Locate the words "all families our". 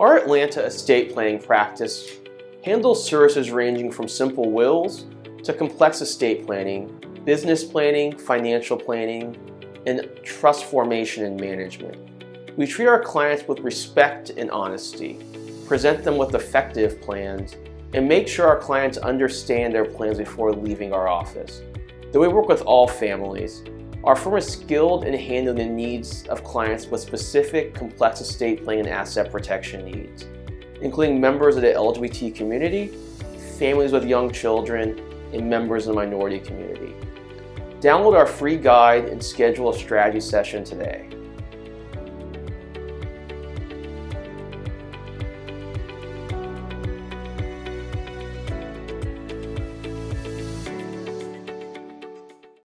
22.62-24.14